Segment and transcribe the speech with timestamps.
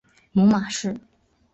[0.31, 0.99] 母马氏。